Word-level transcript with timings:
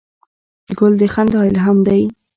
ګل 0.77 0.93
د 0.99 1.01
خندا 1.13 1.41
الهام 1.49 1.77
دی. 1.87 2.01